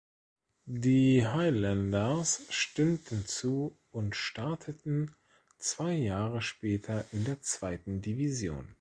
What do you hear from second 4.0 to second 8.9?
starteten zwei Jahre später in der zweiten Division.